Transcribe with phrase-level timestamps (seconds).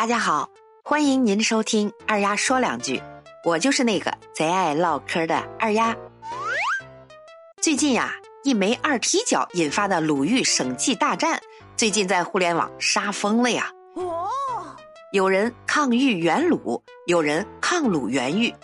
[0.00, 0.48] 大家好，
[0.82, 3.02] 欢迎您收听二丫说两句，
[3.44, 5.94] 我就是那个贼爱唠嗑的二丫。
[7.60, 11.38] 最近呀，一枚二踢脚引发的鲁豫省际大战，
[11.76, 13.70] 最近在互联网杀疯了呀。
[13.94, 14.26] 哦，
[15.12, 18.54] 有人抗豫援鲁，有人抗鲁援豫，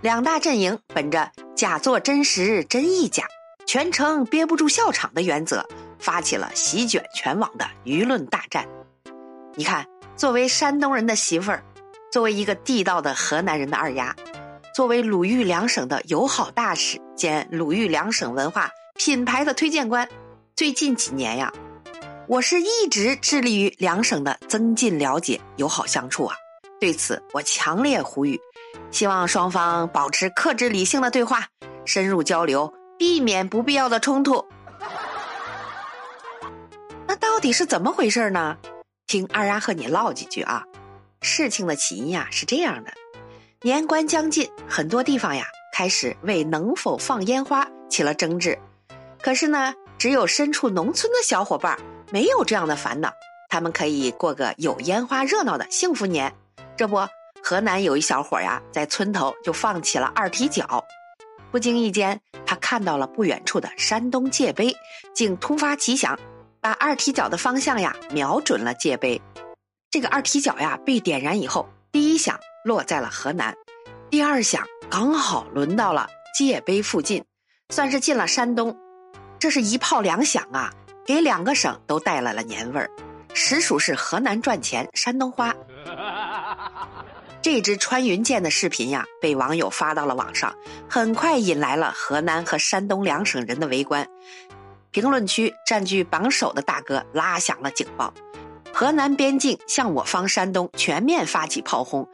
[0.00, 3.22] 两大阵营本着假作真实真亦假，
[3.68, 5.64] 全程憋不住笑场的原则，
[6.00, 8.66] 发起了席卷全网的舆论大战。
[9.56, 9.84] 你看。
[10.16, 11.62] 作为山东人的媳妇儿，
[12.10, 14.16] 作为一个地道的河南人的二丫，
[14.74, 20.08] 作为鲁豫两省的友好大使兼鲁豫两省文化品牌的推荐官，
[20.54, 21.52] 最近几年呀，
[22.26, 26.34] 我是一直致力于两省的增进了解、友好相处啊。
[26.80, 28.40] 对此，我强烈呼吁，
[28.90, 31.46] 希望双方保持克制理性的对话，
[31.84, 34.42] 深入交流，避免不必要的冲突。
[37.06, 38.56] 那到底是怎么回事呢？
[39.06, 40.64] 听二丫和你唠几句啊，
[41.20, 42.92] 事情的起因呀是这样的：
[43.62, 48.58] 年关将近，很多地方呀开始为能否放烟花起了争执。
[49.22, 51.78] 可是呢，只有身处农村的小伙伴
[52.10, 53.12] 没有这样的烦恼，
[53.48, 56.34] 他们可以过个有烟花热闹的幸福年。
[56.76, 56.96] 这不，
[57.44, 60.84] 河南有一小伙呀，在村头就放起了二踢脚。
[61.52, 64.74] 不经意间，他看到了不远处的山东界碑，
[65.14, 66.18] 竟突发奇想。
[66.66, 69.22] 把二踢脚的方向呀瞄准了界碑，
[69.88, 73.54] 这个二踢脚呀被点燃以后，第一响落在了河南，
[74.10, 77.24] 第二响刚好轮到了界碑附近，
[77.68, 78.76] 算是进了山东。
[79.38, 80.72] 这是一炮两响啊，
[81.06, 82.90] 给两个省都带来了年味儿，
[83.32, 85.54] 实属是河南赚钱，山东花。
[87.40, 90.52] 这支穿云箭的视频呀，被网友发到了网上，
[90.90, 94.04] 很快引来了河南和山东两省人的围观。
[94.96, 98.14] 评论区占据榜首的大哥拉响了警报，
[98.72, 102.08] 河南边境向我方山东全面发起炮轰。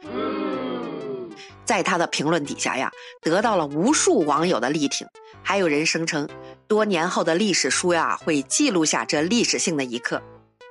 [1.63, 5.07] 在他的评论底下呀，得到了无数网友的力挺，
[5.41, 6.27] 还有人声称，
[6.67, 10.21] 多年后的历史书呀会记录下这历史性的一刻。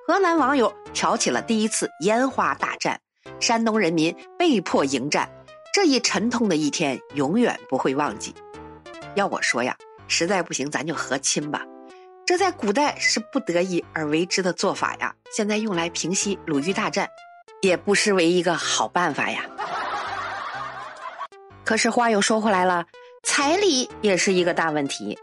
[0.06, 3.00] 河南网友挑起了第一次烟花大战，
[3.40, 5.30] 山东人民被迫迎战，
[5.72, 8.34] 这一沉痛的一天永远不会忘记。
[9.14, 9.74] 要我说呀，
[10.08, 11.64] 实在不行咱就和亲吧。
[12.32, 17.06] 这在古代是不得已而为之的做法呀，现在用来平息鲁豫大战，
[17.60, 19.44] 也不失为一个好办法呀。
[21.62, 22.86] 可是话又说回来了，
[23.22, 25.18] 彩礼也是一个大问题，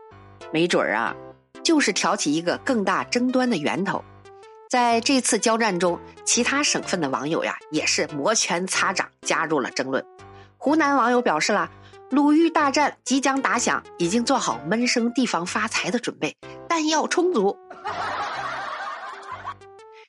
[0.53, 1.15] 没准儿啊，
[1.63, 4.05] 就是挑起一个更大争端的源头。
[4.69, 10.05] 在这次交战中，其他省份的网友呀，也是摩拳擦掌加入了争论。
[10.59, 11.71] 湖南网友表示了。
[12.11, 16.35] 鲁豫大战即将打响，已经做好闷声地方发财的准备，
[16.67, 17.55] 弹药充足。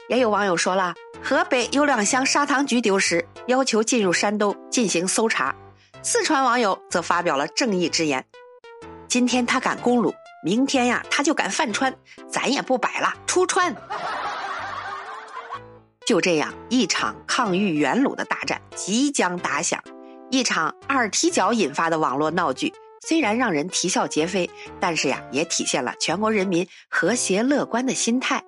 [0.08, 5.54] 也有网友说了，河北有两箱砂糖橘丢失，要求进入山东进行搜查。
[6.02, 8.24] 四川网友则发表了正义之言：
[9.06, 11.94] 今天他敢攻鲁，明天呀他就敢犯川，
[12.30, 13.76] 咱也不摆了，出川。
[16.06, 19.78] 就这样，一场抗豫援鲁的大战即将打响。
[20.30, 24.48] 一场二踢脚引发的网络闹剧，虽然让人啼笑皆非，
[24.78, 28.42] 但是呀，也体现了全国人民和谐乐观的心态。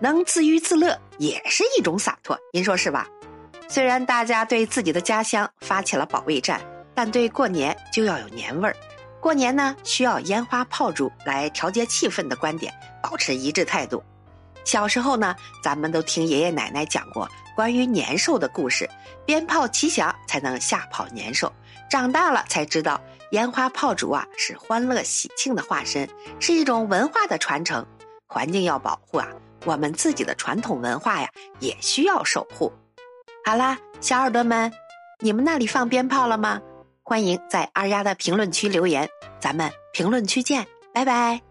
[0.00, 3.08] 能自娱自乐也是一种洒脱，您说是吧？
[3.68, 6.60] 虽然大家对自己的家乡发起了保卫战，
[6.94, 8.76] 但对过年就要有年味儿。
[9.20, 14.00] 过年呢，需要烟花炮竹来调节气氛的观点，保持一致态度。
[14.68, 17.26] 小时候呢，咱们都听爷爷奶奶讲过。
[17.56, 18.86] 关于年兽的故事，
[19.24, 21.50] 鞭炮齐响才能吓跑年兽。
[21.88, 26.06] 长大了才知道，烟花炮竹啊是欢乐喜庆的化身，
[26.38, 27.84] 是一种文化的传承。
[28.26, 29.26] 环境要保护啊，
[29.64, 31.30] 我们自己的传统文化呀
[31.60, 32.70] 也需要守护。
[33.46, 34.70] 好啦，小耳朵们，
[35.20, 36.60] 你们那里放鞭炮了吗？
[37.02, 39.08] 欢迎在二丫的评论区留言，
[39.40, 41.47] 咱们评论区见，拜拜。